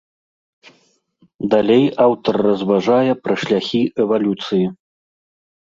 Далей 1.51 1.85
аўтар 2.07 2.35
разважае 2.47 3.13
пра 3.29 3.39
шляхі 3.47 3.81
эвалюцыі. 4.07 4.67